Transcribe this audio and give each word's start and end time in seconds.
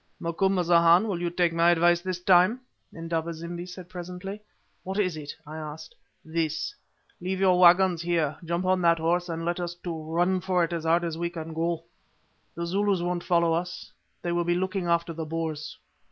"Macumazahn, 0.19 1.07
will 1.07 1.21
you 1.21 1.29
take 1.29 1.53
my 1.53 1.69
advice 1.69 2.01
this 2.01 2.19
time?" 2.19 2.59
Indaba 2.91 3.31
zimbi 3.33 3.67
said, 3.67 3.87
presently. 3.87 4.41
"What 4.81 4.97
is 4.97 5.15
it?" 5.15 5.33
I 5.45 5.57
asked. 5.57 5.93
"This. 6.25 6.73
Leave 7.19 7.39
your 7.39 7.59
waggons 7.59 8.01
here, 8.01 8.35
jump 8.43 8.65
on 8.65 8.81
that 8.81 8.97
horse, 8.97 9.29
and 9.29 9.45
let 9.45 9.59
us 9.59 9.75
two 9.75 9.95
run 10.11 10.39
for 10.41 10.63
it 10.63 10.73
as 10.73 10.85
hard 10.85 11.03
as 11.03 11.19
we 11.19 11.29
can 11.29 11.53
go. 11.53 11.83
The 12.55 12.65
Zulus 12.65 13.03
won't 13.03 13.23
follow 13.23 13.53
us, 13.53 13.91
they 14.23 14.31
will 14.31 14.43
be 14.43 14.55
looking 14.55 14.87
after 14.87 15.13
the 15.13 15.23
Boers." 15.23 15.77